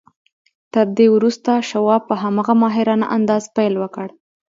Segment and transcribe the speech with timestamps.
[0.73, 4.07] تر دې وروسته شواب په هماغه ماهرانه انداز پیل وکړ